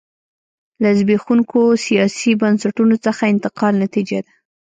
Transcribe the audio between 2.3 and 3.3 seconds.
بنسټونو څخه